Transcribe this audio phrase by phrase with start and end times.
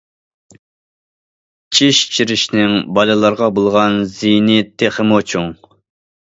[1.81, 5.57] چىش چىرىشنىڭ بالىلارغا بولغان زىيىنى تېخىمۇ چوڭ.